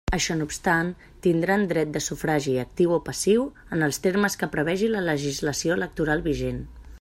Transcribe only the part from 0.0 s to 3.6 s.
Això no obstant, tindran dret de sufragi actiu o passiu